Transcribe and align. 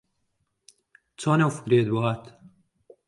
چۆن 1.19 1.39
ئەو 1.41 1.51
فکرەیەت 1.57 1.87
بۆ 1.93 1.99
ھات؟ 2.05 2.23